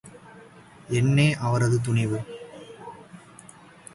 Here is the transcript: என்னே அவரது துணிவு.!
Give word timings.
என்னே 0.89 1.27
அவரது 1.35 1.81
துணிவு.! 1.81 2.19